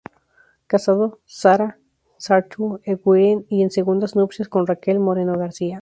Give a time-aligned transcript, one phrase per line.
[0.65, 1.77] Casado "Sara
[2.19, 5.79] Zañartu Eguiguren", y en segundas nupcias con "Raquel Moreno García".